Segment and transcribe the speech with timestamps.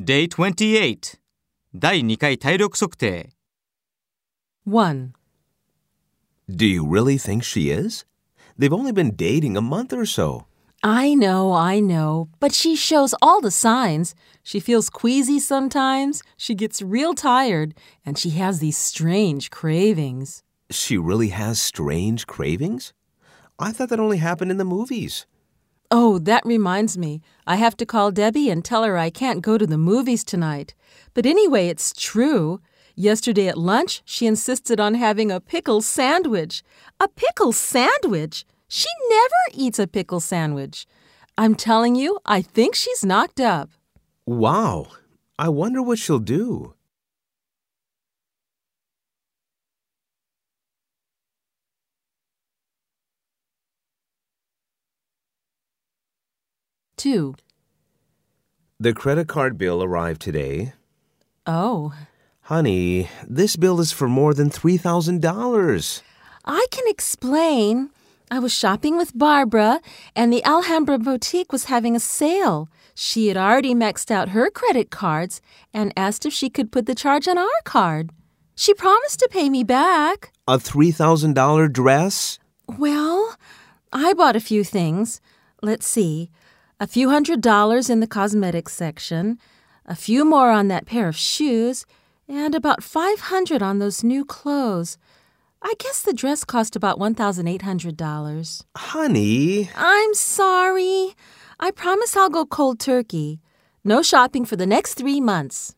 [0.00, 1.14] Day 28
[1.72, 3.30] 第2回体力测定
[4.64, 5.12] 1.
[6.48, 8.04] Do you really think she is?
[8.58, 10.46] They've only been dating a month or so.
[10.82, 14.14] I know, I know, but she shows all the signs.
[14.42, 17.74] She feels queasy sometimes, she gets real tired,
[18.04, 20.42] and she has these strange cravings.
[20.70, 22.92] She really has strange cravings?
[23.58, 25.26] I thought that only happened in the movies.
[25.93, 27.21] Oh, that reminds me.
[27.45, 30.73] I have to call Debbie and tell her I can't go to the movies tonight.
[31.13, 32.61] But anyway, it's true.
[32.95, 36.63] Yesterday at lunch, she insisted on having a pickle sandwich.
[37.01, 38.45] A pickle sandwich?
[38.69, 40.87] She never eats a pickle sandwich.
[41.37, 43.69] I'm telling you, I think she's knocked up.
[44.25, 44.87] Wow.
[45.37, 46.73] I wonder what she'll do.
[57.01, 57.33] Two.
[58.79, 60.73] The credit card bill arrived today.
[61.47, 61.95] Oh,
[62.41, 66.01] Honey, this bill is for more than $3,000.
[66.45, 67.89] I can explain.
[68.29, 69.81] I was shopping with Barbara,
[70.15, 72.69] and the Alhambra boutique was having a sale.
[72.93, 75.41] She had already maxed out her credit cards
[75.73, 78.11] and asked if she could put the charge on our card.
[78.53, 80.33] She promised to pay me back.
[80.47, 82.37] A $3,000 dress?
[82.67, 83.37] Well,
[83.91, 85.19] I bought a few things.
[85.63, 86.29] Let's see.
[86.81, 89.37] A few hundred dollars in the cosmetics section,
[89.85, 91.85] a few more on that pair of shoes,
[92.27, 94.97] and about 500 on those new clothes.
[95.61, 98.63] I guess the dress cost about $1,800.
[98.75, 101.13] Honey, I'm sorry.
[101.59, 103.41] I promise I'll go cold turkey.
[103.83, 105.75] No shopping for the next three months.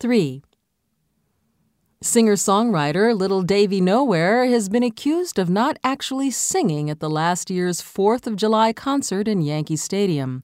[0.00, 0.42] Three.
[2.02, 7.48] Singer songwriter Little Davy Nowhere has been accused of not actually singing at the last
[7.48, 10.42] year's 4th of July concert in Yankee Stadium.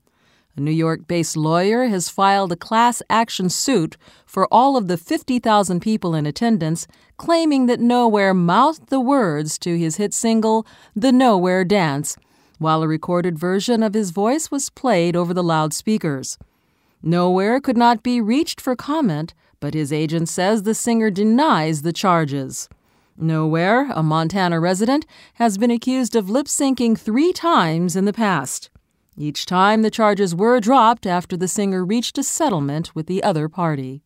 [0.56, 4.96] A New York based lawyer has filed a class action suit for all of the
[4.96, 6.86] 50,000 people in attendance,
[7.16, 10.64] claiming that Nowhere mouthed the words to his hit single,
[10.94, 12.16] The Nowhere Dance,
[12.58, 16.38] while a recorded version of his voice was played over the loudspeakers.
[17.02, 21.92] Nowhere could not be reached for comment, but his agent says the singer denies the
[21.92, 22.68] charges.
[23.16, 28.70] Nowhere, a Montana resident, has been accused of lip syncing three times in the past.
[29.16, 33.48] Each time the charges were dropped after the singer reached a settlement with the other
[33.48, 34.02] party.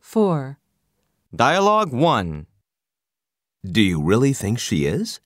[0.00, 0.58] Four.
[1.34, 2.46] Dialogue 1
[3.64, 5.20] do you really think she is?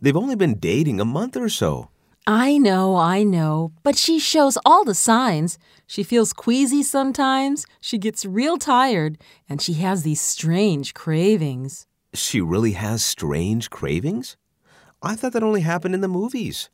[0.00, 1.90] They've only been dating a month or so.
[2.26, 5.58] I know, I know, but she shows all the signs.
[5.86, 9.18] She feels queasy sometimes, she gets real tired,
[9.48, 11.86] and she has these strange cravings.
[12.14, 14.36] She really has strange cravings?
[15.02, 16.68] I thought that only happened in the movies.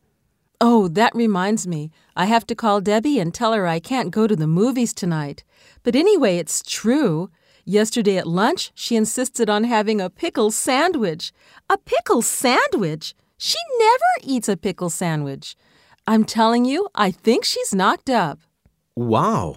[0.61, 1.91] Oh, that reminds me.
[2.17, 5.45] I have to call Debbie and tell her I can't go to the movies tonight.
[5.83, 7.31] But anyway, it's true.
[7.69, 11.33] Yesterday at lunch, she insisted on having a pickle sandwich.
[11.69, 13.13] A pickle sandwich?
[13.39, 15.57] She never eats a pickle sandwich.
[16.07, 18.39] I'm telling you, I think she's knocked up.
[18.95, 19.57] Wow.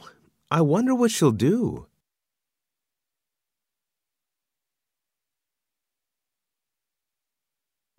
[0.50, 1.86] I wonder what she'll do.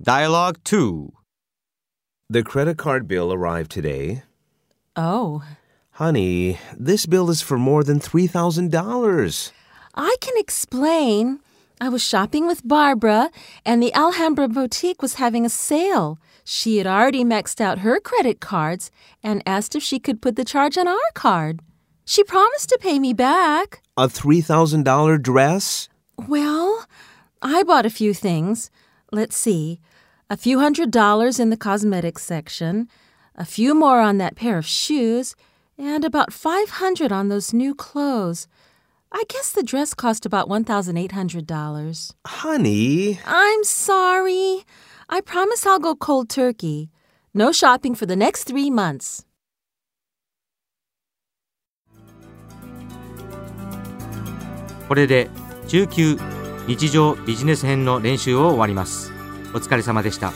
[0.03, 1.13] Dialogue 2
[2.29, 4.25] The credit card bill arrived today.
[4.97, 5.45] Oh,
[5.93, 9.53] Honey, this bill is for more than $3,000.
[9.95, 11.41] I can explain.
[11.81, 13.31] I was shopping with Barbara,
[13.65, 16.19] and the Alhambra boutique was having a sale.
[16.45, 18.91] She had already maxed out her credit cards
[19.23, 21.61] and asked if she could put the charge on our card.
[22.05, 23.83] She promised to pay me back.
[23.97, 25.89] A $3,000 dress?
[26.17, 26.87] Well,
[27.41, 28.71] I bought a few things.
[29.13, 29.81] Let's see.
[30.29, 32.89] A few hundred dollars in the cosmetics section,
[33.35, 35.35] a few more on that pair of shoes,
[35.79, 38.47] and about 500 on those new clothes.
[39.12, 42.12] I guess the dress cost about $1,800.
[42.26, 44.66] Honey, I'm sorry.
[45.10, 46.90] I promise I'll go cold turkey.
[47.34, 49.26] No shopping for the next three months.
[54.88, 55.30] これで
[55.68, 56.18] 中級
[56.68, 59.12] 日常ビジネス編の練習を終わります
[59.54, 60.32] お疲れ様でした